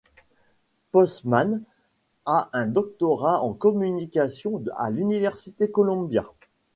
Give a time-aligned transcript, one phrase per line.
[0.91, 1.61] Postman
[2.25, 6.25] a un doctorat en Communication à l'université Columbia.